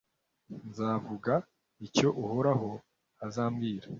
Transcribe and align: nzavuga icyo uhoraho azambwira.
nzavuga 0.69 1.33
icyo 1.87 2.07
uhoraho 2.23 2.71
azambwira. 3.25 3.87